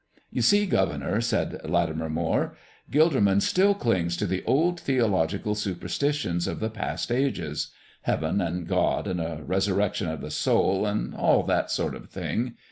"You 0.31 0.41
see, 0.41 0.65
governor," 0.65 1.21
said 1.21 1.61
Latimer 1.63 2.09
Moire, 2.09 2.55
"Gilderman 2.89 3.39
still 3.39 3.75
clings 3.75 4.17
to 4.17 4.25
the 4.25 4.43
old 4.45 4.79
theological 4.79 5.53
superstitions 5.53 6.47
of 6.47 6.59
the 6.59 6.71
past 6.71 7.11
ages 7.11 7.67
heaven 8.01 8.41
and 8.41 8.67
God 8.67 9.05
and 9.05 9.21
a 9.21 9.43
resurrection 9.45 10.07
of 10.09 10.21
the 10.21 10.31
soul 10.31 10.87
and 10.87 11.13
all 11.13 11.43
that 11.43 11.69
sort 11.69 11.93
of 11.93 12.09
thing. 12.09 12.55